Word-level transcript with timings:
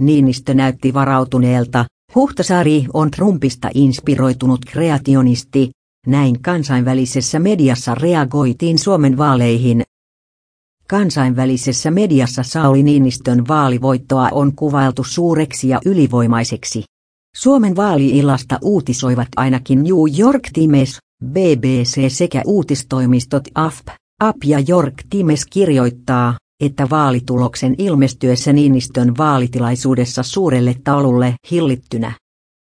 Niinistö 0.00 0.54
näytti 0.54 0.94
varautuneelta, 0.94 1.84
Huhtasaari 2.14 2.84
on 2.94 3.10
Trumpista 3.10 3.70
inspiroitunut 3.74 4.60
kreationisti, 4.64 5.70
näin 6.06 6.42
kansainvälisessä 6.42 7.38
mediassa 7.38 7.94
reagoitiin 7.94 8.78
Suomen 8.78 9.18
vaaleihin. 9.18 9.82
Kansainvälisessä 10.88 11.90
mediassa 11.90 12.42
Sauli 12.42 12.82
Niinistön 12.82 13.48
vaalivoittoa 13.48 14.28
on 14.32 14.54
kuvailtu 14.56 15.04
suureksi 15.04 15.68
ja 15.68 15.80
ylivoimaiseksi. 15.86 16.84
Suomen 17.36 17.76
vaaliillasta 17.76 18.58
uutisoivat 18.62 19.28
ainakin 19.36 19.82
New 19.82 20.20
York 20.20 20.42
Times, 20.52 20.98
BBC 21.24 22.12
sekä 22.12 22.42
uutistoimistot 22.46 23.42
AFP. 23.54 23.88
AP 24.20 24.36
ja 24.44 24.58
York 24.68 24.94
Times 25.10 25.46
kirjoittaa, 25.46 26.36
että 26.60 26.90
vaalituloksen 26.90 27.74
ilmestyessä 27.78 28.52
Niinistön 28.52 29.16
vaalitilaisuudessa 29.18 30.22
suurelle 30.22 30.74
taululle 30.84 31.34
hillittynä 31.50 32.12